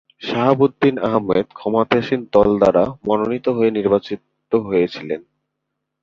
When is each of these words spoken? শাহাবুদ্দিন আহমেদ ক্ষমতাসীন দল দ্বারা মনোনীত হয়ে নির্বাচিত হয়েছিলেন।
শাহাবুদ্দিন 0.21 0.95
আহমেদ 1.07 1.47
ক্ষমতাসীন 1.59 2.21
দল 2.33 2.49
দ্বারা 2.57 2.83
মনোনীত 3.07 3.45
হয়ে 3.49 3.71
নির্বাচিত 3.71 4.51
হয়েছিলেন। 4.67 5.21